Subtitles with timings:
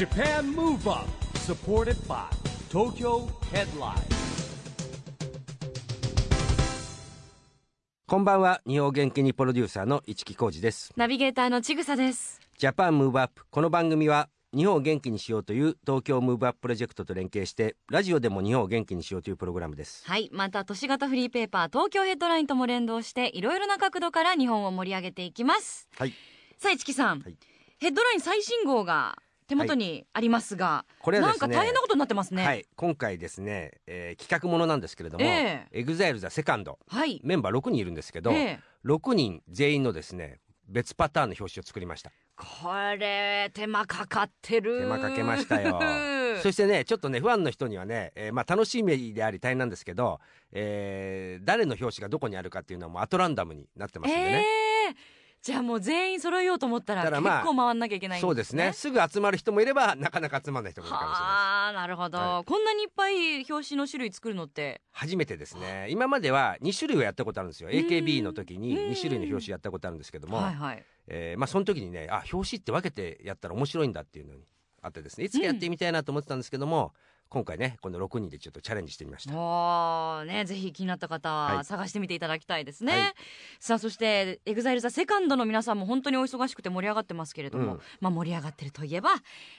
[0.00, 2.24] Japan Move Up supported by
[2.70, 4.00] Tokyo Headline.
[8.06, 8.62] こんばんは。
[8.66, 10.90] 日本元気にプロデューサーの一木広治です。
[10.96, 12.40] ナビゲーターのちぐさです。
[12.56, 20.02] ジャパンムーブアップこの番組は日本を元気にしようという東京ムーブアッププロジェクトと連携してラジオでも日本を元気にしようというプログラムです。
[20.06, 20.30] はい。
[20.32, 25.90] また、都市型フリーペーパー、東京ヘッドラインとも連動して、いろいろな角度から日本を盛り上げていきます。
[25.98, 26.14] はい。
[26.56, 27.36] さあ、一木さん、はい。
[27.78, 29.18] ヘッドライン最新号が
[29.50, 32.44] 手元にありますが、これはでなんか大変なことになってますね。
[32.44, 32.66] はい。
[32.76, 37.20] 今回ですね、えー企画ものなんですけれども、え EXILE THE SECOND はい。
[37.24, 38.60] メンバー6人いるんですけど、ええ。
[38.84, 42.12] 6人全員のですね別パターンの表紙を作りました。
[42.36, 42.46] こ
[42.96, 44.78] れ、手間かかってる。
[44.82, 45.80] 手間かけましたよ。
[46.42, 50.20] そしてねちょっとねファンの人にはね、えーまあ、楽しみであり大変なんですけど、
[50.52, 54.44] えー誰の表紙がどこにあるかっていうのはもうアトランダムになってますんでね、
[54.88, 58.72] ええじゃあもう全員揃えようと思ったら結だからまあ構回んなきゃいけないんそうですね。
[58.74, 61.22] すぐ集まる人もいればなかなか集まらない人もいるかもしれないです。
[61.22, 64.82] はあなるほど、はこんなにいっぱい表紙の種類作るのって？
[64.92, 65.86] 初めてですね。
[65.88, 67.70] 今までは2種類はやったことあるんですよ。
[67.70, 70.84] AKB の時に2種類の表紙やったことあるんですけども、はいはい。
[71.06, 74.44] えーまあ、その時にねあ表紙って分けてやったら面白いんだっていうのに
[74.82, 76.92] あってですねいつかやってみたいなと思ってたんですけども、
[77.30, 80.24] 今回ねこの6人でちょっとチャレンジしてみました。
[80.24, 81.64] ねぜひ気になった方ははい。
[81.64, 83.14] 探してみていただきたいですね、はい。
[83.60, 87.80] さあそして EXILE ザセカンドの皆さんも本当にお忙しくて盛り上がってますけれども、うん。
[88.00, 89.10] まあ盛り上がってるといえば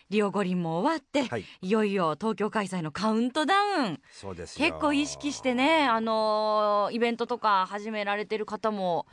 [0.09, 1.45] リオ五輪も終わって、はい。
[1.61, 4.02] いよいよ東京開催のカウントダウン。
[4.11, 4.67] そうですよ。
[4.67, 9.05] 結構意識してねあのーイベントとか始められてる方も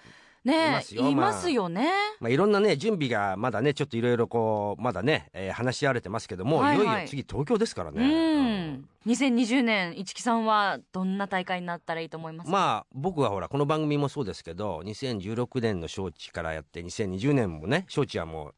[0.44, 6.86] ねいますよいますよね、まあ、いろんなね準備がまだねちょっといろいろこうまだね、えー話し合われてますけども、はいはい。
[6.86, 8.88] いよいよ次東京ですからうね、ん。
[9.06, 12.46] 2020年市木さんはどんな大会になったらいいと思います？
[12.46, 18.54] か、まあ僕はほらこの番組もそうですけど2016年の招致からやって2020年もね招致はもう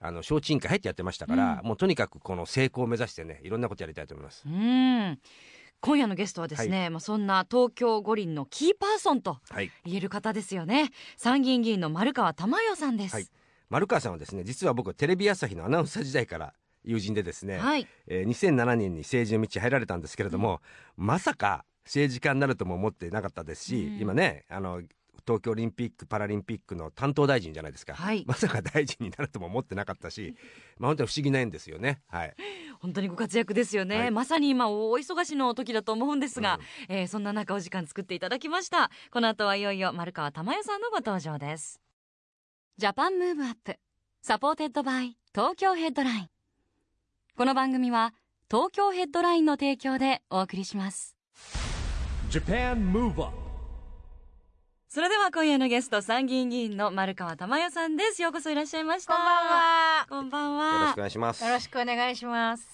[0.00, 4.44] あの招致委員会入ってやってましたから、もうとにかくこの成功を目指してねいろんなことやりたいと思います。
[4.46, 5.18] うん
[5.80, 9.70] 今夜のゲストはですね、まあそんな東京五輪のキーパーソンとはい。
[9.84, 10.90] 言える方ですよね。
[11.16, 13.14] 参議院議員の丸川珠代さんです。
[13.14, 13.26] はい。
[13.70, 17.86] 丸川さんはですね実は僕テレビ朝日のアナウンサー時代から友人でですね、はい。
[18.06, 20.60] えー2007年に政治の道入られたんですけれども、
[20.96, 24.00] まさか政治家になるとも思ってなかったですし、うん。
[24.00, 24.82] 今ねあの
[25.28, 28.24] 東京オリンピック・パラリンピックの担当大臣じゃないですか、はい。
[28.26, 30.34] まさか大臣になるとも思ってなかったし、
[30.80, 32.00] まあ、本当に不思議な縁ですよね。
[32.08, 32.34] はい、
[32.80, 34.10] 本当にご活躍ですよね、はい。
[34.10, 36.58] まさに今お忙しい時だと思うんですが、
[36.88, 38.90] えーそんな中お時間作っていただきました。
[39.10, 41.78] この後はいよいよ丸川珠代さんのご登場です。
[42.78, 43.78] Japan Move Up
[44.22, 46.30] supported by Tokyo Headline。
[47.36, 48.14] この番組は
[48.50, 51.14] 東京ヘッドラインの提供でお送りします。
[52.30, 53.47] Japan Move Up
[54.90, 60.06] それでは今夜のゲスト参議院議員の丸川珠代さんですようこそいらっしゃいましたこんばんは。
[60.08, 62.66] こんばんよろはしくお願いしますよろしくお願いします。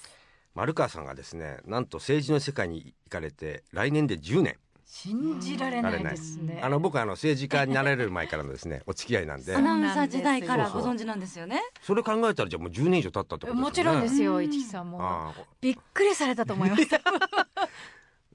[0.55, 4.55] 丸川さんがですねなんと政治の世界に行かれて来年で10年
[4.87, 6.61] 信じられないですね。
[6.63, 15.35] あの僕はあの政治家になられる前からのですね お付き合いなんでアナウンサー時代からご存知なんですよねそれ考えたらじゃあもう10年以上経ったってことですよねもちろんですよ、うん市木さんも。
[15.61, 17.01] びっくりされたと思いました。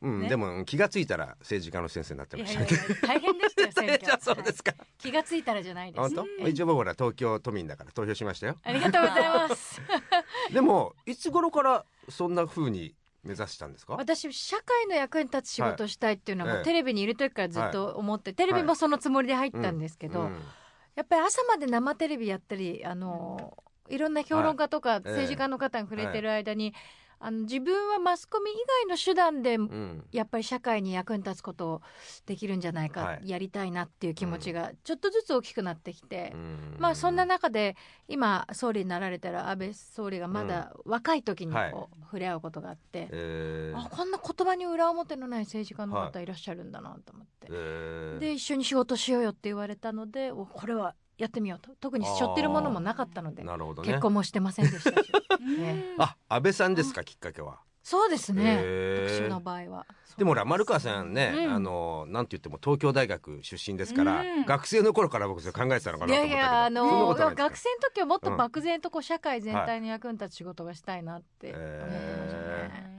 [0.01, 2.67] うん、ねでも気がついたら政治家の先生になっていましたね。
[3.01, 4.05] 大変でしたよ、 選挙。
[4.05, 4.73] じゃあそうですか。
[4.97, 6.15] 気がついたらじゃないです。
[6.15, 6.47] 本当？
[6.47, 8.55] 一応僕ほら東京都民だから投票しましたよ。
[8.63, 9.81] ありがとうございます。
[10.53, 13.95] でもいつ頃からそんな風に目指したんですか？
[13.95, 20.41] 私社会の役に立つ仕事をしたいっていうのは、はいテレビにいる時からずっと思って、テレビもそのつもりで入ったんですけど、うん
[20.95, 23.57] やっぱり朝まで生テレビやったりあの
[23.87, 26.73] いろんな評論家とかええ政治家の方に触れてる間に、
[27.19, 28.53] あの自分はマスコミ以
[28.87, 30.03] 外の手段でうん。
[30.11, 31.81] やっぱり社会に役に立つことを
[32.25, 33.29] できるんじゃないか、はい。
[33.29, 36.75] やりたいなっていう気持ちがちょっとずつ大きくなってきてう、ん。
[36.79, 37.75] まあそんな中で
[38.07, 41.71] 今総理になられたら安倍総理がまだ若い時にはい。
[41.71, 43.77] こう触れ合うことがあって、えー。
[43.77, 48.19] あこんな言葉に裏表のない政治家の方いらっしゃるんだなと思って、えー。
[48.19, 51.69] で一緒に仕事しようよって言われたのでおこれはやってみようと。
[51.79, 53.89] 特に背負ってるものもなかったので、なるほどね。
[53.89, 54.01] 結。
[54.01, 55.11] 婚もしてませんでしたし、
[55.57, 56.03] ね うん。
[56.03, 57.59] あ安倍さんですかきっかけは？
[57.83, 59.25] そうですね、へー。
[59.25, 59.85] 私の場合は。
[60.17, 61.53] でもほら丸川さんね、うん。
[61.53, 64.45] あのなんて言っても東京大学出身ですから、うん。
[64.45, 66.27] 学生の頃から僕それ考えてたのかなと思ったけど。
[66.27, 72.89] いやいやあの学生の時はもっとうん漠然とこう社会全体の役に立つ仕事がしたいなって思ってましたね。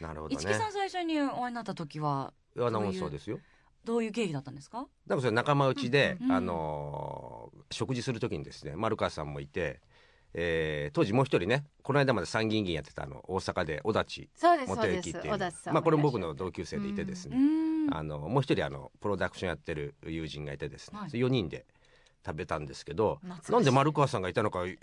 [0.00, 0.40] なるほどね。
[0.40, 3.38] 市木さん最初にお会いになった時はアナウンサーですよ。
[3.84, 4.86] どういう経緯だったんですか？
[5.06, 9.80] なんかそれ仲間内で、うんうんあのー食事する時にですね丸川さんもいて、
[10.34, 14.28] えー当時もう一人ねこの間まで参議院議員やってたあの大阪で小立
[14.66, 15.38] 元幸っていう
[15.72, 17.38] まあこれも僕の同級生でいてですうね、
[17.86, 17.94] ん。
[17.94, 21.08] あのもう一人あのプロダクションやってる友人がいてですね、はい。
[21.10, 21.64] 4人で
[22.24, 23.18] 食べたんですけど
[23.48, 24.76] なんで丸川さんがいたのかね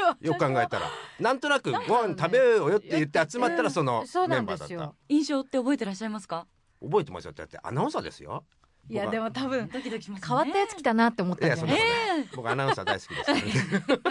[0.20, 0.90] よく考えたら
[1.20, 4.94] なんとなくご飯食べようよって言って集まったらそのメンバーだった。
[5.08, 6.46] 印象って覚えてらっしゃいますか？
[6.82, 7.32] 覚えてますよ。
[7.32, 8.44] だってアナウンサーですよ。
[8.88, 10.28] いやでも多分ドキドキしますね。
[10.28, 14.02] 変わったやつ来たなって思ったんじゃなないことない僕アナウンサー大好きですからね。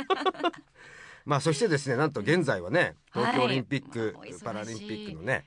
[1.25, 5.45] まあそしてですねなんと現在はね東京オリンピック、はいパラリンピックのね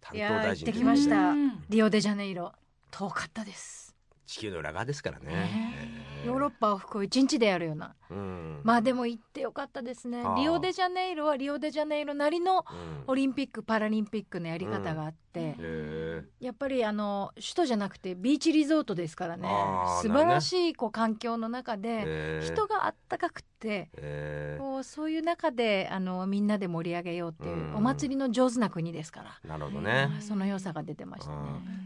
[0.00, 1.30] 担当大臣行ってきました。
[1.30, 2.52] うんリオデジャネイロ。
[2.90, 3.94] 遠かったです。
[4.26, 5.26] 地球の裏側ですからね。
[5.32, 5.74] ね
[6.17, 6.17] え。
[6.17, 7.94] ーヨーロッパをこう一日でやるような。
[8.10, 8.60] うん。
[8.64, 10.22] まあでも行ってよかったですね。
[10.22, 10.38] はあ。
[10.38, 13.04] リオデジャネイロはリオデジャネイロなりのうん。
[13.06, 19.48] オリンピック・パラリンピックのやり方があって、へやっぱりあの首都じゃなくてビーチリゾートですからね。
[20.02, 21.80] 素晴らしいこう環境の中ー
[22.40, 23.90] で人があったかくて
[24.58, 27.76] こうそういう中であのみんなで盛り上げようっていううん。
[27.76, 30.08] お祭りの上手な国ですから、なるほどね。
[30.20, 31.36] その良さが出てましたね。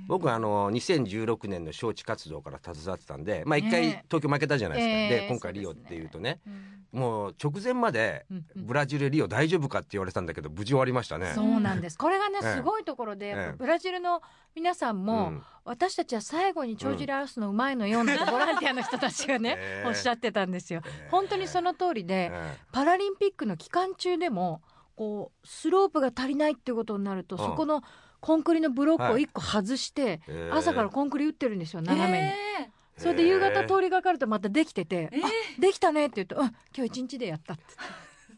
[0.09, 6.83] 僕はあの2016年の招致活動から携わってたんでまあ一回ね東京負けたじゃないですか、ええで今回リオっていうとねうん。
[6.93, 11.33] もう直前までブラジルリオ大丈夫かって言われたんだけど無事終わりましたね。
[11.35, 11.97] そうなんです。
[11.97, 14.21] これがねええすごいところでブラジルの
[14.55, 15.43] 皆さんも、うん。
[15.65, 19.89] 私たちは最後に帳尻合わすのうまいのよなボランティアの人たちがね、 ええ。
[19.89, 20.83] おっしゃってたんですよ。
[20.85, 21.09] ええ。
[21.11, 24.61] 本当にその通りで、えパラリンピックの期間中でも
[24.97, 27.43] こうスロープが足りないっていうことになると、うん。
[27.43, 27.83] そこの
[28.21, 29.25] コンクリのブロックをはい。
[29.25, 30.51] 1個外して、ええ。
[30.53, 32.25] 朝からコンクリ打ってるんですよ斜めに。
[32.25, 35.25] えそれで夕方通りがかるとまたできてて「えー。
[35.25, 35.29] あ
[35.61, 36.47] できたね」って言うと「うん
[36.77, 37.65] 今日一日でやった」って。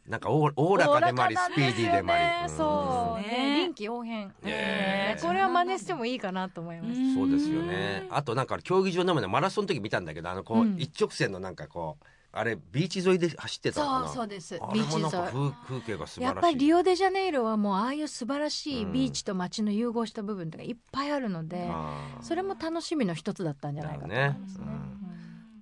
[0.06, 2.24] なんかおおおらかでもありスピーディーでもあり。
[2.42, 3.30] ねそう、うん。
[3.30, 5.16] ね、臨機応変、え。
[5.16, 7.00] えこれは真似してもいいかなと思います。
[7.00, 8.06] ーそうですよね。
[8.10, 10.76] あとなんか競技場の前でマラソンの時見たんだけどあのこう、うん。
[10.78, 12.04] 一直線のなんかこう
[12.36, 13.80] あれビーチ沿いで走ってた。
[13.80, 14.58] そうそうです。
[14.60, 15.10] あビーチ沿い。
[15.10, 16.22] 風風景が素晴らしい。
[16.22, 18.92] やっぱりリオデジャネイロはもうああいう素晴らしいうん。
[18.92, 22.18] ビーチと街の融合した部分とかいっぱいあるので、あ。
[22.20, 24.64] ーそれも楽しみの一つだったんじゃないかと思いますね。
[24.66, 24.84] だよね。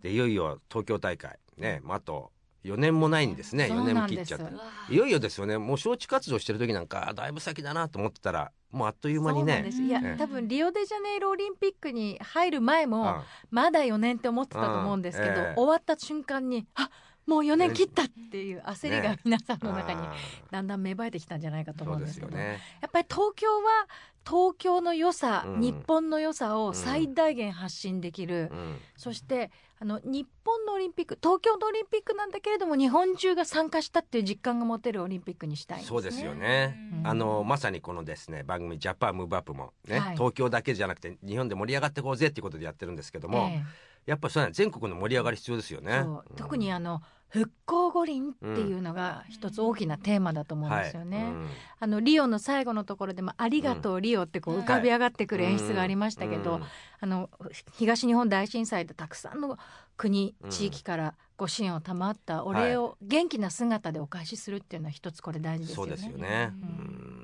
[0.03, 1.39] でいよいよ東京大会。
[1.59, 2.32] ね、まあ、あと
[2.65, 4.47] 4年もないんですねそう4年切っちゃって。
[4.93, 5.59] いよいよですよね。
[5.59, 9.69] もう招致活動してる時なんかあだいぶ先だなと思ってたらもうあっという間にね。
[9.71, 13.23] いや、ええ多分リオデジャネイロオリンピックに入る前も、うん。
[13.51, 16.89] まだ4年って思ってたと思うんですけど、終わった瞬間に、あ
[17.27, 20.15] もう4年切ったっていう焦りがね皆さんの中にあ
[20.51, 22.61] だんだん芽生えてきたんじゃないかと思うんですけど、すよね。
[22.81, 23.89] やっぱり東京は
[24.25, 25.61] 東京の良さ、うん。
[25.61, 28.77] 日本の良さを最大限発信できる、うん。
[28.97, 36.01] そしてあの日本のオリンピック東京のオリンピックなんだけれども日本中が参加したっていう実感が持てるオリンピックにしたいんですね。
[36.01, 37.07] そうですよね、うん。
[37.07, 40.17] あのまさにこのですね番組「ジャパンムーブアップもね、はい。
[40.17, 43.65] 東京だけじゃなくて日本で盛り上がっていこうぜっていうことでやってるんですけども、え
[44.07, 44.11] え。
[44.11, 46.05] やっぱりそれは全国の盛り上がり必要ですよね。
[46.37, 51.17] 特にあの復興五輪っていうのが一つ大きなテーマだと思うんですよね。
[51.17, 51.27] はい。
[51.29, 51.49] うん。
[51.81, 54.61] あのリオの最後のところでも「ありがとうリオ」ってこううん。
[54.61, 56.63] 浮かび上がってくる演出がありましたけど、うん。
[57.01, 57.31] あの
[57.73, 59.59] 東日本大震災でたくさんの
[59.97, 65.91] 国うん地域からご支援を賜ったお礼を元気な姿でお返しするっていうのは一つこれ大事ですよね。
[65.91, 66.69] そうですよね、うん。
[66.69, 67.22] うん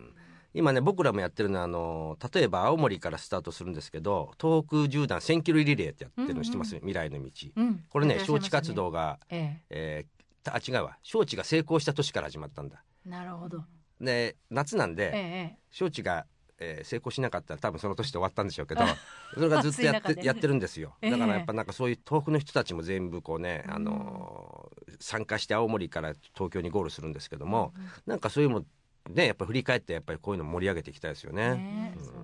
[0.55, 7.31] 今ね僕らもやってるのはあの例えば青森からスタートするんですけど東北縦断1000キロリレーってやってるの知ってます、うん未来の道。
[7.57, 7.85] うん。
[7.91, 10.07] これね招致活動が、ええ。
[10.45, 10.97] ー、あ違うわ。
[11.05, 12.83] 招致が成功した年から始まったんだ。
[13.07, 13.63] え、なるほど。
[14.01, 16.25] で夏なんえでえ招致が、
[16.59, 18.81] えー成功しなかったら多分その年で終わったんでしょうけど
[19.35, 20.97] それがずっとやってやってるんですよ。
[21.03, 21.11] ええ。
[21.11, 27.73] だからやっぱなんかそういう東北の人たちも全部こうね、あのー参加して青森から東京にゴールするんですけども、
[28.05, 28.67] なんかそういうのも
[29.09, 31.47] ねやっぱ振り返ってやっぱりこういうの盛り上げていきたいですよね。
[31.49, 32.15] うんねそう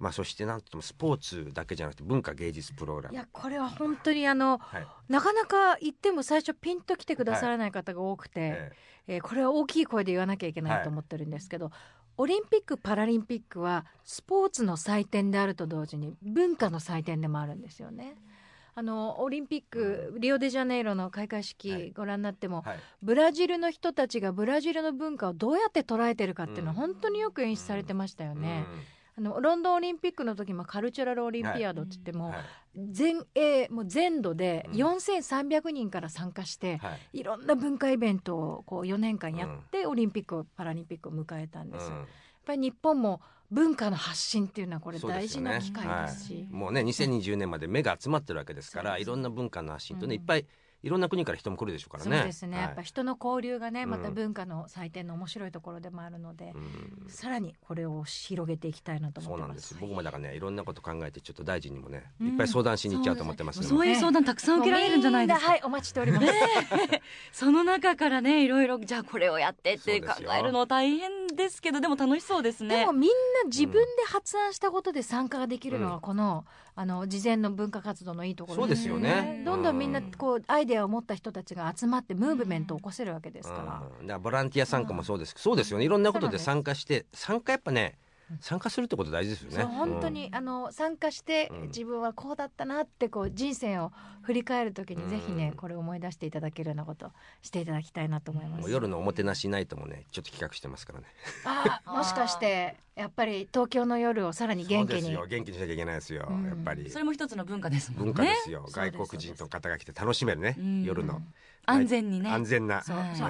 [0.00, 3.14] まあそしてなんともスポーツだけじゃなくて文化芸術プログラム。
[3.14, 4.86] いやこれは本当にあのはい。
[5.08, 8.72] なかなか言っても最初ピンと来てくださらない方が多くて、え
[9.08, 11.70] えーこれは大きい声で言わなきゃいけないと思ってるんですけど、
[12.18, 18.16] オリンピック・パラリンピックはスポーツの祭典であると同時に文化の祭典でもあるんですよね。
[18.78, 21.44] あのオリンピック、リオデジャネイロの開会はい。
[21.44, 22.78] 式ご覧になっても、えはい。
[23.02, 26.92] ブラジルの人たちがブラジルの文化をどうやって捉えてるかっていうのはうん。
[26.92, 28.66] 本当によく演出されてましたよね。
[29.18, 29.26] うん。
[29.26, 32.38] あのロンドンオリンピックの時もカルチュラルオリンピアードって言っても、はい。
[32.92, 34.80] 全英もう全土でうん。
[34.80, 37.18] 4300人から参加して、はい。
[37.18, 42.06] いろんな文化イベントをこう4年間やって、オリンピックパラリンピックを迎えたんです、やっうん
[42.46, 43.20] ぱり日本も
[43.50, 46.34] 文化の発信っていうのはこれ大事な機会ですし。
[46.34, 50.20] はい、もうね2020年まで目が集まってるわけですから、そうですいろんな文化の発信とね、うん。
[50.20, 50.46] いっぱい
[50.80, 52.18] いろんな国から人も来るでしょうからね。
[52.18, 52.66] そうですね、はい。
[52.66, 57.08] やっぱ人の交流がねまたうん文化の祭典の面白いところでもあるので、うん。
[57.08, 59.68] さらにこれを広げていきたいなと思そうってまなんです。
[59.68, 59.76] す。
[59.80, 62.28] 僕もだからねいろんなこと考えてちょっと大臣にもね、うん。
[62.28, 65.46] いっぱい相談しに行っちゃうと思ってますのでそういう相談たくさん受けられるんじゃないですか。
[65.48, 66.26] はいお待ちしております、
[67.32, 72.80] その中からねいろいろじゃあこれをやってって考えるの大変ですけどでも楽しそうですね。
[72.80, 73.14] でもみんな
[73.46, 76.44] 自分で発案したことで参加ができるのがこの,、
[76.74, 79.42] あの事前の文化活動のいいところそうですよね。
[79.44, 83.82] どんどんみんなこうアイデアを持った人たちが集まってムーブメントを起こせるわけですから。
[84.00, 84.06] うん。
[84.06, 85.84] だからボランティア参加もそうです、そうですよね。
[85.84, 87.98] いろんなことで参加して参加やっぱね
[88.40, 89.56] 参加するってこと大事ですよね。
[89.56, 91.62] そう本当に、あの参加してうん。
[91.68, 93.92] 自分はこうだったなってこう人生を
[94.22, 97.10] 振り返るときにぜひねうんこれを思い出していただけるようなこと
[97.42, 98.70] していただきたいなと思います。
[98.70, 101.06] 夜のおもてなしナイトもねちょっと企画してますからね。
[101.44, 105.26] あもしかしてやっぱり東京の夜をさらに元気そうですによ。
[105.28, 106.44] 元気にしなきゃいけないですよ、うん。
[106.46, 106.90] やっぱり。
[106.90, 108.12] それも一つの文化ですもんね。
[108.12, 110.82] 文化ですよ、外国人の方が来て楽しめるね、うん。
[110.84, 111.22] 夜の。
[111.64, 112.30] 安全にね。
[112.30, 112.82] 安全な。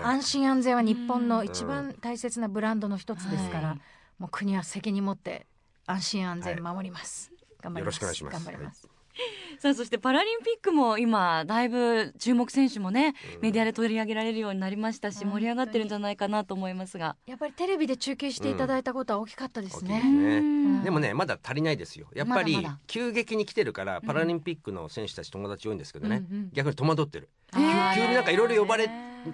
[0.03, 1.47] 安心安全は日本のうん。
[1.47, 3.81] 一番大切なブランドの一つですから、はい
[4.19, 5.47] もう国は責任持って
[5.87, 7.33] 安心安全は守ります、
[7.63, 8.03] 頑張ります。
[8.03, 8.45] よろしくお願いします。
[8.45, 8.89] 頑張ります、
[9.59, 13.41] さあそしてパラリンピックも今だいぶ注目選手もね、うん。
[13.43, 17.17] メディアで取り上げられるようになりましたし盛り上がってるんじゃないかなと思いますが。
[17.27, 20.37] やっぱりテレビで中継していただいたことは大きかったですね、大きいですね。
[20.39, 20.83] うん。
[20.85, 22.09] でもねまだ足りないですよ。
[22.15, 26.51] やっぱり急激に来てるからパラリンピックの選手たち友達多いんですけどね、うんうん。
[26.53, 27.29] 逆に戸惑ってる。
[27.53, 27.67] 急に
[28.15, 28.91] なんかいろいろ呼ばれ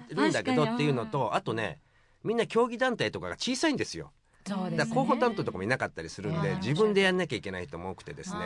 [0.09, 1.79] るんだけどっていうのとあとね
[2.23, 4.11] みんな競技団体とかが小さいんですよ
[4.53, 6.57] 候補担当とかもいなかったりするんでうん。
[6.59, 8.39] 自分でやんなきゃいけない人も多くてですね。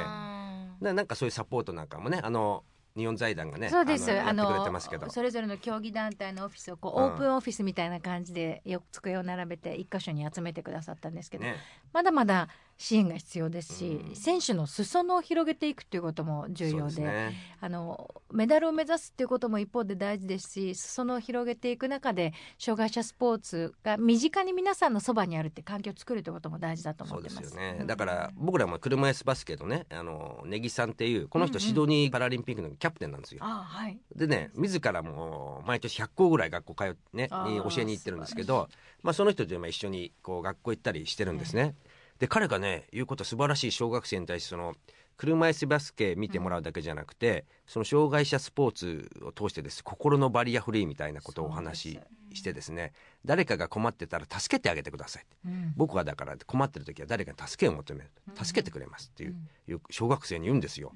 [0.82, 2.64] なんかそういうサポートなんかもねあの
[2.96, 4.12] 日本財団がねそうです。
[4.12, 5.10] ああのやってくれのてますけど。
[5.10, 7.06] それぞれの競技団体のオフィスをこう、うん。
[7.06, 11.56] オープンオフィスみたいな感じでよ机を並べて一箇所に集めてくださったんですけど、ね。
[11.94, 27.44] まだまだ支援が必要ですし、うん選手の裾野を広げていくということも重そう要でねあのメダルを目指すっていうことも一方で大事ですし裾野を広げていく中で障害者スポーツが身近に皆さんのそばにあるって環境を作るということも大事だと思そうってます。
[27.44, 33.42] ですよねだから僕らも車椅子バスケのねあの根木さんっていうこの人うんうんシドニーパラリンピックのキャプテンなんですよ。
[33.44, 38.70] あはいでね自らも毎年100校ぐらい学校通ってね教えに行ってるんですけど、
[39.04, 41.76] まあ、その人と今一緒にこう学校行ったりしてるんですね。
[42.20, 43.72] で彼がね言うこと素晴らしい。
[43.72, 44.76] 小学生に対してその
[45.18, 49.84] 車椅子バスケ見てもらうだけじゃなくて、その障害者スポーツを通してです。
[49.84, 52.00] 心のバリアフリーみたいなことをお話し
[52.36, 52.94] してですね。
[53.26, 55.74] 誰かが困ってたら助けてあげてくださいうん。
[55.76, 58.12] 僕はだから困ってる時は誰かに助けを求める。
[58.34, 59.36] 助けてくれますっていう,、
[59.68, 60.94] いう小学生に言うんですよ。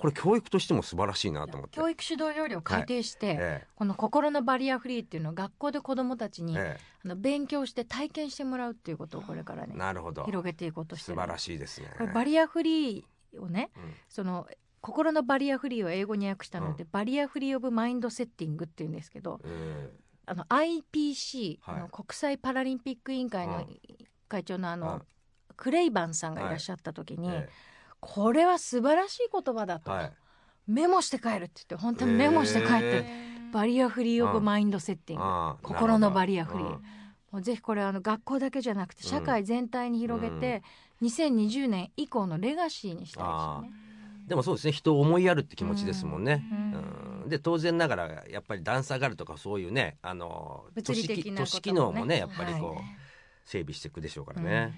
[0.00, 1.76] これ教育としても素晴らしいなと思って。
[1.76, 6.80] 教育指導要領を改定して、えこの心のバリアフリーっていうのを学校で子どもたちに、ええ。
[7.04, 10.24] あの勉強して体験してもらうっていうことをこれからえねなるほど。
[10.24, 11.16] 広げていこうとしてる。
[11.16, 11.88] 素晴らしいですね。
[12.14, 13.94] バリアフリーをねうん。
[14.08, 14.46] その
[14.80, 19.90] 心のバリアフリーを英語に訳したので、 barrier-free of mind setting っていうんですけどうん
[20.24, 21.76] あの IPC、はい。
[21.76, 23.80] あの国際パラリンピック委員会のうん。
[24.28, 25.02] 会長のあの、うん。
[25.56, 27.48] クレイバンさんがいらっしゃった時に、え
[28.00, 30.12] これは素晴らしい言葉だと、えはい。
[30.66, 33.04] メモして帰るって言って本当にメモして帰って、え
[33.52, 34.44] barrier-free of うん。
[34.44, 36.62] mind setting、ああ心のバリアフリー。
[36.62, 36.90] なるほど
[37.32, 40.62] もうぜひこれあの学校だけじゃなくて社会全体に広げて、
[41.02, 43.70] 2020年以降のレガシーにしたいですよね。
[43.84, 43.90] うん
[44.30, 44.72] でもそうですね。
[44.72, 46.46] 人を思いやるって気持ちですもんね。
[46.52, 47.22] うん。
[47.22, 47.28] うん。
[47.28, 52.84] で当然ながらやっぱり段差があるとかそういうねあの物理的な都市機能もねやっぱりこう、はい。
[53.44, 54.72] 整備していくでしょうからね。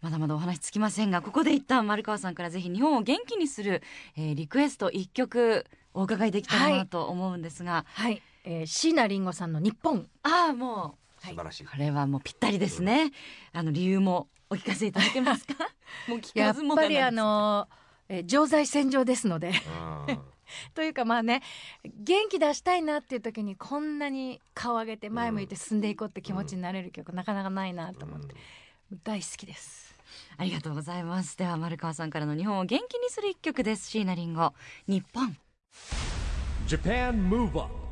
[0.00, 3.82] まだまだお話つきませんがここで一旦丸川さんからぜひ日本を元気にする、
[4.16, 10.08] えーリクエスト一曲お伺いできたらなと思うんですが、はい、えー、椎名林檎さんの日本。
[10.22, 11.64] ああも素晴らしい。
[11.64, 13.12] うこれはもうぴったりですね、
[13.52, 15.54] あの理由もお聞かせいただけますか？
[16.08, 16.98] もう聞やっかずもがなです。
[16.98, 17.68] ぱりあの、
[18.08, 19.52] えー常在戦場ですので。
[20.08, 20.18] うん。
[20.74, 21.42] というかまあね
[21.84, 28.34] 元気出したいなっていう時にこんなに顔上げて前向いて進んでいこうって気持ちになれる曲、なかなかないなと思って、
[29.02, 29.83] 大好きです。
[30.36, 31.36] ありがとうございます。
[31.36, 33.90] では丸川さんからの日本を元気にする一曲です。
[33.90, 34.52] 椎名林檎。
[34.86, 35.36] 日本。
[36.66, 37.83] Japan Move Up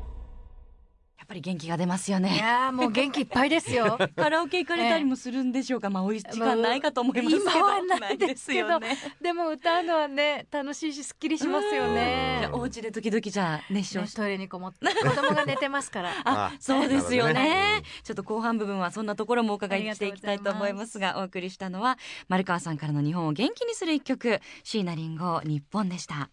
[1.23, 3.97] やっぱり元気が出ますよいねやーもう元気いっぱいですよ。
[4.17, 7.49] カラオケ行かれたりもするんでしょうか、まあおい時間ないかと思いますけど。
[7.49, 8.79] 今はないですけど
[9.21, 12.49] でも歌うのはね楽しいしすっきりしますよじね。
[12.51, 16.11] お家で時々じゃあ熱唱ねトイレにこもって子供が寝てますから。
[16.25, 17.33] あそうですよね。
[17.33, 17.83] ね。
[18.03, 26.29] ちょっと後半部分はそんなところもお伺いしていきたいと思いますがお送りしたのは丸川さんからの日本を元気にする一曲椎名林檎日本でした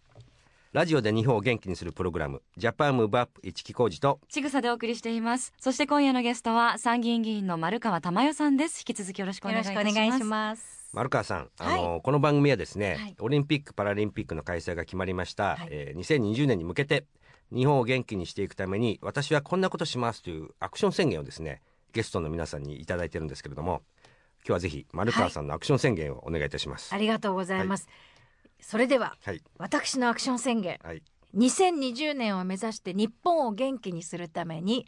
[0.73, 5.53] ラジオで日本を元気にするプログラムジャパンムーブアップ一木工事とちぐさでお送りしています。
[5.59, 8.85] そして今夜のゲストは参議院議員の丸川珠代さんです。
[8.89, 9.85] 引き続きよろしくおよ願いします。
[9.85, 10.91] ろしくお願いします。
[10.93, 13.17] 丸川さん、あのこの番組はですね、はい。
[13.19, 15.69] オリンピック・パラリンピックの開催が決まりました、はい。
[15.73, 17.05] えー2020年に向けて
[17.53, 21.63] 日本を元気にしていくために私はこんなことしますというアクション宣言をですね
[21.93, 23.83] ゲストの皆さんにいただいてるんですけれども
[24.47, 26.95] 今日はぜひ丸川さんのアクション宣言をお願いいたします。
[26.95, 27.89] ありがとうございます。
[28.63, 30.79] それでははい、私のアクション宣言。
[30.83, 31.03] はい、
[31.37, 34.87] 2020年を目指して日本を元気にするために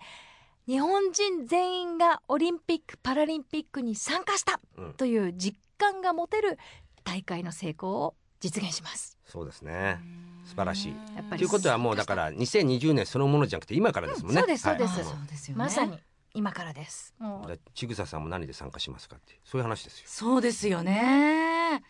[0.67, 4.93] 日本人全員がオリンピック・パラリンピックに参加したうん。
[4.95, 6.59] という実感が持てる
[7.05, 9.19] 大会の成功を実現します。
[9.25, 9.99] そうですね。
[10.45, 10.93] 素晴らしい。
[11.17, 14.97] やっぱりということはもうだから2020年そのものじゃなくて今からですもんね、うんそうですそうです。
[14.99, 15.05] はい。
[15.05, 15.59] そうですよね。
[15.59, 15.99] まさに
[16.35, 17.15] 今からです。
[17.19, 17.61] もう。
[17.75, 20.05] ちぐささんも何で参加しますかってそういう話ですよ。
[20.07, 21.83] そうですよね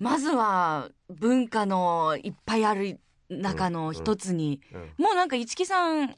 [0.00, 5.04] まずは文化のいっぱいある中の一つに、うん。
[5.04, 6.16] もうなんか市木さん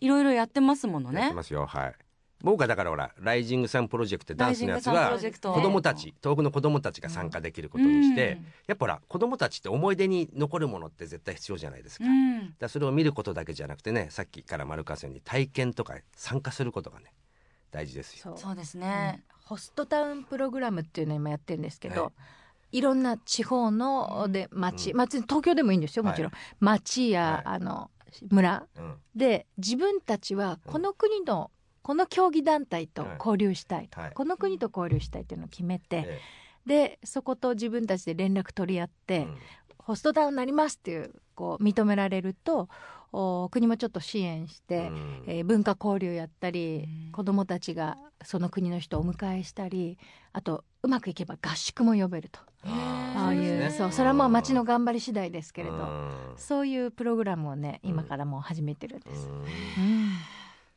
[0.00, 1.20] いろいろやってますものね。
[1.20, 1.66] やってますよ。
[1.66, 1.94] はい。
[2.42, 5.52] 僕はだからほらライジングサンプロジェクトダンスのやつライジングサンプはロジェクト。
[5.52, 8.44] 子供たち東北の子供たちが参加できることにして、うん。
[8.68, 17.12] やっぱほら子供たちって思い出に残るものって絶対必要じゃないですか,、うだかんらそれを見ることだけじゃなくてねさっきから丸川さんに体験とか参加することがね
[17.72, 18.22] 大事ですよ。
[18.22, 18.38] そう。
[18.38, 22.12] そうですね、ホストタウンプログラムっていうのを今やってるんですけど、、はい
[22.80, 27.54] ろんな地方ので町、町東京でもいいんですよもちろん、町や、はい。
[27.56, 27.90] あの
[28.30, 28.66] 村。
[28.76, 28.94] うん。
[29.14, 31.50] で自分たちはこの国の、
[31.82, 33.88] この競技団体と交流したい。
[33.92, 34.12] はい。
[34.12, 36.20] この国と交流したいっていうのを決めて、え
[36.66, 39.36] でそこと自分たちで連絡取り合って、えうん。
[39.78, 42.68] ホストタウンになりますっていうこう認められるとお
[43.12, 45.24] 国もちょっと支援して、うん。
[45.26, 47.12] えー文化交流やったり、うん。
[47.12, 49.98] 子どもたちがその国の人をお迎えしたり
[50.32, 52.40] あとうまくいけば合宿も呼べると。
[52.64, 53.70] あああいうね。
[53.70, 56.34] そうそれはもう町の頑張り次第ですけれど、うん。
[56.36, 59.26] そういうプログラムをね今からもう始めてるんです。
[59.26, 59.34] うん。
[59.34, 60.10] うん。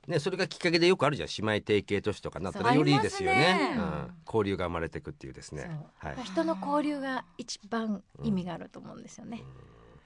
[0.07, 3.37] ね、それがきっかけでよくあるじゃん姉妹提携都市とかなったらよりいいですよね。
[3.37, 5.69] ねうん、交流が生まれていくっていうですね。
[5.97, 6.15] はい。
[6.23, 9.43] 人の交流が一番意味があると思うんですよね。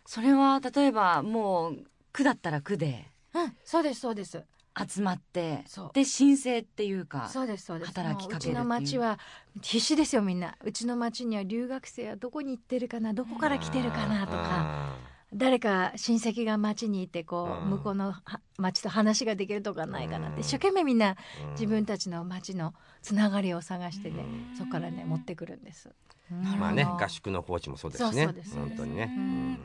[0.06, 1.84] それは例えばもう
[2.18, 3.06] 区だったら区で。
[3.36, 4.44] うん、そうですそうです。
[4.76, 5.64] 集まって。
[5.94, 7.92] で申請っていうかそうですそうです。
[7.92, 8.56] 働きかけるっていう。
[8.56, 9.20] もううちの町は
[9.62, 10.56] 必死ですよみんな。
[10.64, 14.98] うちの町には留学生はどこに行ってるかな、どこから来てるかなとか、あ
[15.34, 17.70] 誰か親戚が町にいてこううん。
[17.72, 20.36] 向こうのは町と話ができるとかないかなっうん。
[20.36, 24.58] て一生懸命みんなー自分たちの町のつながりを探してねうん。
[24.58, 25.90] そこからね持ってくるんです。
[26.30, 28.24] まあね合宿の放置もそうですしね。
[28.26, 29.60] そうそうです本当にね、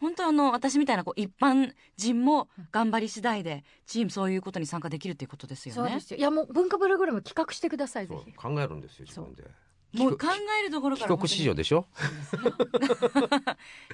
[0.00, 5.80] 本当あの私みたいなこう一般人も頑張り次第でチームそういうことに参加できるっていうことですよね。
[5.90, 6.18] そうですよ。
[6.18, 8.24] いやもう文化プログラム企画してください考
[8.60, 9.44] えるんですよ自分で。
[9.92, 10.26] もう考
[10.60, 11.86] えるところから帰国子女でしょ？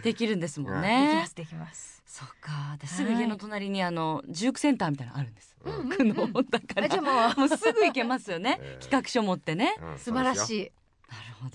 [0.03, 2.03] できるんですもんできねますできます。
[2.07, 2.77] そっか。
[2.79, 5.57] ですぐ家の隣にあのジュークセンターみたいなのあるんです。
[5.65, 6.87] うん区のだから。
[6.87, 7.03] あじゃあ
[7.35, 8.59] ももうすぐ行けますよね。
[8.61, 8.83] ええ。
[8.83, 9.75] 企画書持ってね。
[9.81, 10.63] うんう素晴らしい。
[10.63, 10.73] い。
[11.11, 11.53] なるほど。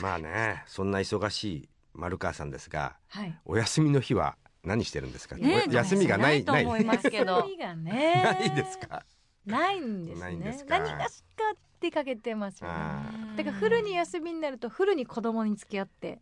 [0.00, 3.38] まあねそんな忙しい丸川さんですがはい。
[3.44, 7.38] お休みの日は何してるんですか、ねお休みがないと思いますけど。
[7.38, 8.22] 休みがね。
[8.24, 9.04] ないですか？
[9.44, 10.20] ないんですね。
[10.20, 10.78] ないんですか？
[10.78, 11.42] 何がしか
[11.80, 12.74] 出かけてますよね。
[12.76, 16.14] あだからフルに休みになるとフルに子供に付き合って。
[16.14, 16.18] ー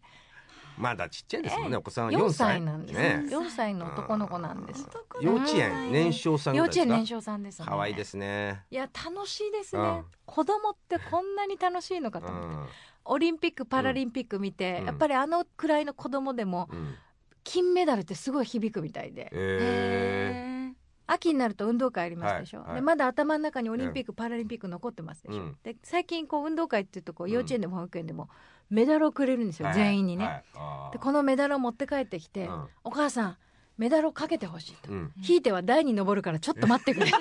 [0.79, 2.61] まだちっちゃいですもんね、お子さんは4 4歳歳。
[2.63, 3.25] なんです、ね。
[3.29, 4.89] 4歳の男の子なんです。
[5.21, 7.67] 幼稚園年少さん幼稚園年少さんですね。
[7.69, 8.65] 可愛いですね。
[8.71, 10.05] いや楽しいですね、うん。
[10.25, 12.67] 子供ってこんなに楽しいのかうと思って、ん
[13.05, 14.87] オリンピックパラリンピック見て、うん。
[14.87, 16.95] やっぱりあのくらいの子供でもうん。
[17.43, 19.31] 金メダルってすごい響くみたいで。
[19.33, 20.73] え
[21.07, 22.77] 秋になると運動会ありますでしょ、はいはい。
[22.77, 25.57] でまだ頭の中にオリンピック、パラリンピック残ってますでしょ、うん。
[25.65, 27.33] で最近こう運動会っていうとこううん。
[27.33, 28.29] 幼稚園でも保育園でも
[28.69, 30.93] メダルをくれるんですーよ、全員にね、はい。
[30.93, 32.65] でこのメダルを持って帰ってきて、うん。
[32.85, 33.37] お母さん
[33.77, 35.13] メダルをかけてほしいと、うん。
[35.21, 37.17] ひいては台に登るからちょっと待ってくれって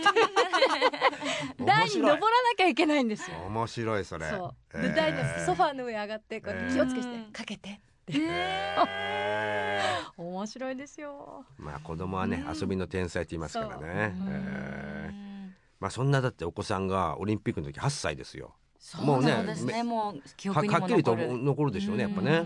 [1.65, 2.19] 台に登らな
[2.58, 3.38] きゃいけないんですよ。
[3.47, 4.29] 面白いそれ。
[4.29, 4.82] そう。
[4.82, 7.32] で台のソファーの上上がってこうやって気をつけしてうん。
[7.32, 9.82] かけてえ
[10.17, 11.45] 面白いですよ。
[11.60, 14.15] ーまあ子供はね遊びの天才って言いますからね。
[14.17, 14.27] そう。
[14.29, 15.49] えー。
[15.79, 18.55] まあそんなだってお子さんがオリンピックの時8歳ですよ。
[18.79, 19.84] そうもうねね。
[19.84, 22.45] もう記は憶にもはっきりと残るでしょうねやっぱね。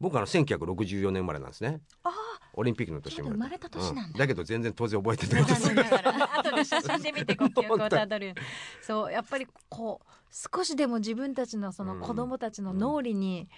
[0.00, 1.80] 僕はあの1964年生まれなんですね。
[2.04, 2.10] あ
[2.54, 3.68] オリンピックの年生まれた。
[3.68, 4.16] 年なんだ。
[4.16, 5.70] うだけど全然当然覚えてないです。
[5.70, 8.34] 後で写真で見てこう記憶をたどる
[8.82, 13.48] そうやっぱりこう少しでも自分たちのその子供たちの脳裏に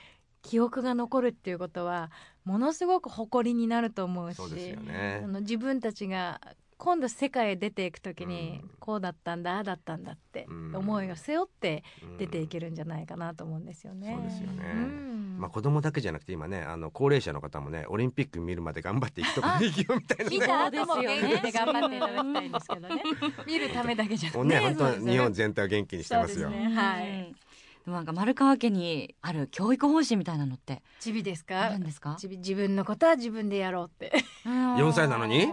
[0.42, 2.11] 記憶が残るっていうことは
[2.44, 5.22] ものすごく誇りになると思うしそうね。
[5.24, 6.40] あの自分たちが
[6.83, 8.71] 今度世界へ出ていく時にうん。
[8.81, 10.77] こうだったんだああだったんだってうん。
[10.77, 12.16] 思いを背負ってうん。
[12.18, 14.16] 出ていけるんじゃないかなと思うんですよね。
[14.16, 14.64] そうですよね。
[14.75, 15.37] うん。
[15.38, 20.31] まあ子供だけじゃなくて今ねあの高齢者の方もねオリンピック見るまで頑張って生きとくべきよみたいな。
[20.31, 21.53] ね見た後もそうですよね。
[21.53, 23.03] 頑張っていただきたいんですけどね。
[23.47, 26.49] 見るためだけじゃなくてもうね本当日本全体を元気にしてますよ。
[26.51, 27.09] そうですねはい。
[27.09, 27.37] うん
[27.85, 31.62] でもなんか丸川家にある教育方針みたいなのってチビですか？
[31.62, 32.16] あるんですか？
[32.23, 34.12] 自自分のことは自分でやろうって。
[34.45, 35.49] 4歳なのに？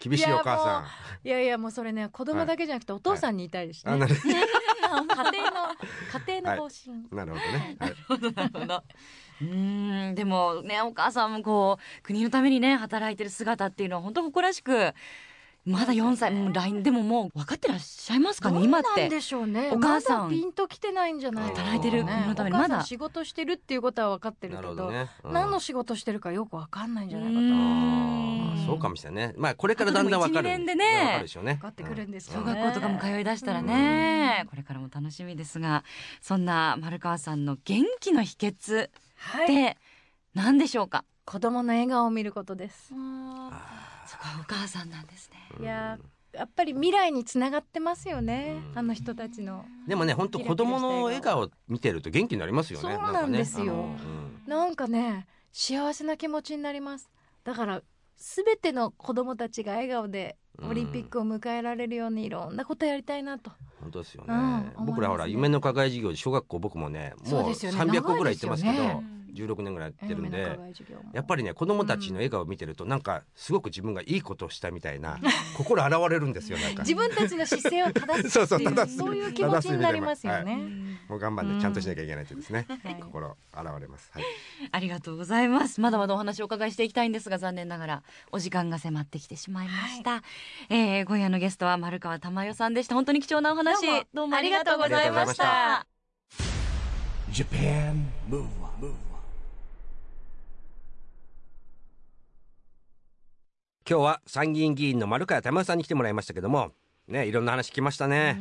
[0.00, 0.84] 厳しいお母さ
[1.24, 5.74] いやいやもうそれね子供だけじゃなくてお父さんに言いたいですね、んあなる家庭の
[6.28, 7.76] 家庭の方針、なるほどね。
[7.80, 7.88] はい。
[7.88, 8.84] なるほど
[9.40, 14.92] うーんでもねお母さんもこう国のためにね働いてる姿っていうのは本当誇らしく
[15.66, 16.30] まだ4歳。
[16.30, 19.00] もう LINE でももう分かってらっしゃいますかね今って。
[19.00, 19.70] なんでしょうね。
[19.72, 20.30] お母さん。
[20.30, 25.32] ピンときてないんじゃないかな働いてるのためにまだ仕事してるっていうことは分かってるなけどるほどね、うん。
[25.32, 27.42] 何の仕事してるかよく分かんないんじゃないかう
[28.58, 29.34] とそうかもしれないね。
[29.36, 30.48] まあこれからだんだんわかる。
[30.48, 30.84] 年でね。
[30.84, 31.54] わかるでしょうね。
[31.54, 35.82] 分かってくるんですよ小ね学校とかも通い出したらね、これからも楽しみですが
[36.20, 39.46] そんな丸川さんの元気の秘訣っはい。
[39.46, 39.78] て
[40.34, 42.92] 何でしょうか、子供の笑顔を見ることです
[44.06, 45.36] そこはお母さんなんですね。
[45.60, 45.98] いや
[46.32, 48.78] やっぱり未来につながってますよねうん。
[48.78, 49.64] あの人たちの。
[49.86, 53.66] でもね本当子供の笑顔見てると元気になりますよねそうなんですよ。
[53.66, 53.72] かね。
[53.72, 53.86] あのう
[54.46, 54.48] ん。
[54.48, 57.08] なんかね幸せな気持ちになります。
[57.44, 57.82] だから
[58.16, 64.34] 全ての子供たちが笑顔でオリンピックを迎えられるようにいろんなことやりたいなと、本当ですよね、
[64.78, 67.78] うん僕らほらね夢の課外授業で小学校僕もねもうそうですよね。
[67.78, 69.02] 300個ぐらい行ってますけど
[69.34, 70.58] 16年ぐらいやってるんで。
[71.12, 75.18] やっぱりね子供たちの笑顔を見てるとなんかすごく自分がいいことをしたみたいな
[75.56, 76.82] 心洗われるんですよなんか。
[76.82, 80.56] 自分たちの姿勢を正すってい うそういう気持ちになりますよ正ね、
[81.08, 81.16] も。
[81.16, 84.24] う頑張ってちゃんとしなきゃいけないとですね、はい 心洗われます、はい、
[84.70, 85.80] ありがとうございます。
[85.80, 90.22] まだまだお話をお伺いしていきたいんですが残念ながらお時間が迫ってきてしまいました、
[90.68, 92.94] えー今夜のゲストは丸川珠代さんでした。
[92.94, 94.36] 本当に貴重なお話どうも。
[94.36, 95.86] ありがとうございました。
[97.30, 98.86] Japan Move Up,
[103.86, 106.72] 今日は参議院議員の丸川珠代さんに来てもらいましたけども
[107.06, 108.38] ねいろんな話聞きましたね。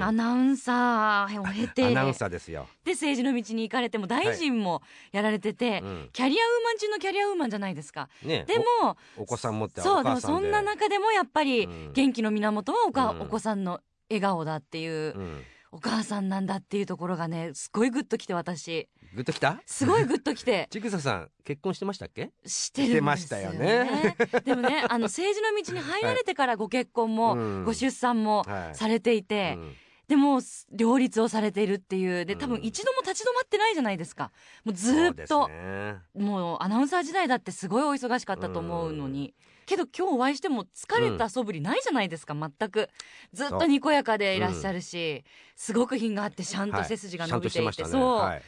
[0.00, 1.86] アナウンサーを経て。
[1.86, 6.08] アナウンサーですよ、で政治の道に行かれても大臣もやられてて、うん。
[6.12, 8.08] キャリアウーマン中のキャリアウーマンじゃないですか。
[8.24, 10.10] ねでもおお子さん持ってそうで。
[10.10, 11.92] もそんな中でもやっぱりうん。
[11.92, 13.20] 元気の源はおか、うん。
[13.20, 13.78] お子さんの
[14.10, 15.42] 笑顔だっていう、うん
[15.74, 18.88] お母さんなんだっていうところがねすごいグッときて私。
[19.14, 19.60] グッときた？
[19.66, 20.68] すごいグッときて。
[20.70, 22.30] ちぐささん結婚してましたっけ？
[22.46, 24.16] してるんですよしてましたよね。
[24.44, 27.64] でもねあの政治の道に入られてからご結婚も、うん。
[27.64, 28.74] ご出産もはい。
[28.74, 29.74] されていて、うん。
[30.08, 34.30] でも両立をされているっていうで多分うん一度も立ち止まってないじゃないですか。
[34.64, 35.96] もうずっと、ね。
[36.14, 39.34] もうアナウンサー時代だってすごいお忙しかったと思うのに、
[39.66, 42.88] けど今日お会いしても疲れた素振りないじゃないですか全く。
[43.32, 45.24] ずっとにこやかでいらっしゃるし、
[45.56, 48.42] すごく品があってちゃんと背筋が伸びていて、そう、はい。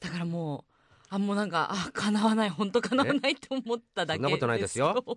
[0.00, 0.76] だからもう
[1.08, 5.04] あもうなんかあ叶わない本当叶わないって思っただけそんなことないですよ。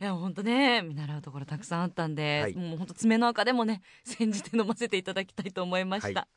[0.00, 2.54] いや本当ね見習うところたくさんあったんで、はい。
[2.54, 6.28] もう本当爪の赤でもね煎じて飲ませていただきたいと思いました、は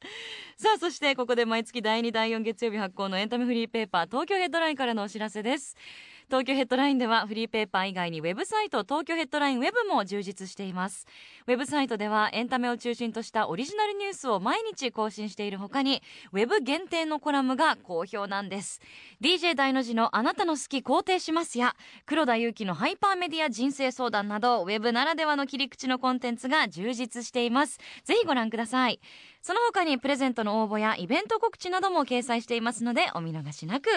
[0.57, 5.75] さあそしてここで毎月第2第4月曜日発行のエンタメフリーペーパー東京ヘッドラインからのお知らせです
[6.29, 11.07] 東京ヘッドラインではフリーペーパー以外にウェブサイト東京ヘッドラインウェブも充実しています。
[11.47, 18.81] ウェブサイトではエンタメを中心としたオリジナルニュースを毎日更新している他にウェブ限定のコラムが好評なんです。
[19.21, 27.79] DJ 大の字のあなたの好き肯定しますや黒田祐希のハイパーメディア人生相談などウェブならではの切り口のコンテンツが充実しています。
[28.03, 28.99] ぜひご覧ください。
[29.41, 33.87] その他にプレゼントの応募やイベント告知なども掲載していますのでお見逃しなく。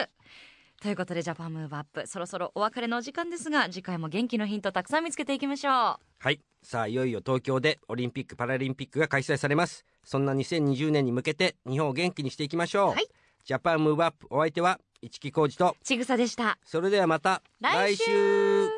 [0.80, 5.72] ということでジャパンムーブアップそろそろお別れのお時間ですが次回も元気のヒントたくさん見つけていきましょう。
[6.18, 6.40] はい。
[6.62, 9.84] さあいよいよ東京でオリンピック・パラリンピックが開催されます。
[10.04, 13.06] そんな2020年に向けて日本を元気にしていきましょう、はい。
[13.44, 16.58] ジャパンムーブアップお相手は一木広治とちぐさでした。
[16.64, 18.68] それではまた来週。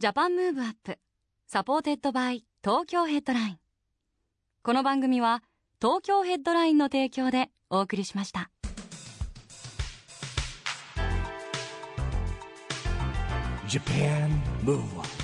[0.00, 0.98] ジャパンムーブアップ
[1.46, 3.58] supported by Tokyo Headline。
[4.64, 5.44] この番組は
[5.80, 8.50] 東京ヘッドラインの提供でお送りしました
[13.68, 15.17] Japan Move